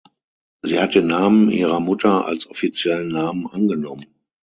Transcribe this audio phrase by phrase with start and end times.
[0.63, 4.07] Sie hat den Namen ihrer Mutter als offiziellen Namen angenommen.